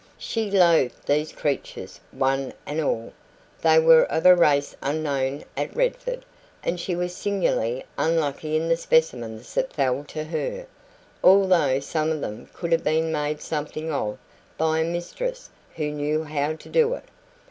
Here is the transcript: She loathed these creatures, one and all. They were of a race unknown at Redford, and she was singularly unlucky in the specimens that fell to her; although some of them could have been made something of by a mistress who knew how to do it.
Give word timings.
She 0.17 0.49
loathed 0.49 1.05
these 1.05 1.31
creatures, 1.31 1.99
one 2.11 2.53
and 2.65 2.81
all. 2.81 3.13
They 3.61 3.77
were 3.77 4.05
of 4.05 4.25
a 4.25 4.35
race 4.35 4.75
unknown 4.81 5.43
at 5.55 5.75
Redford, 5.75 6.25
and 6.63 6.79
she 6.79 6.95
was 6.95 7.15
singularly 7.15 7.85
unlucky 7.99 8.55
in 8.57 8.67
the 8.67 8.77
specimens 8.77 9.53
that 9.53 9.73
fell 9.73 10.03
to 10.05 10.23
her; 10.23 10.65
although 11.23 11.79
some 11.79 12.11
of 12.11 12.19
them 12.19 12.49
could 12.51 12.71
have 12.71 12.83
been 12.83 13.11
made 13.11 13.41
something 13.43 13.91
of 13.93 14.17
by 14.57 14.79
a 14.79 14.83
mistress 14.83 15.51
who 15.75 15.91
knew 15.91 16.23
how 16.23 16.53
to 16.55 16.67
do 16.67 16.95
it. 16.95 17.05